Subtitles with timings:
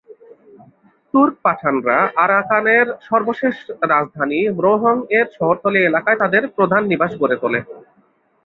[1.13, 3.55] তুর্ক-পাঠানরা আরাকানের সর্বশেষ
[3.91, 7.59] রাজধানী ম্রোহং-এর শহরতলি এলাকায় তাদের প্রধান নিবাস গড়ে তোলে।